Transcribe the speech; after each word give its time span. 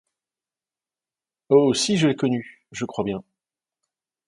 Oh! 1.49 1.75
si 1.75 1.95
je 1.97 2.07
l’ai 2.07 2.15
connu! 2.15 2.65
je 2.71 2.85
crois 2.85 3.03
bien. 3.03 3.23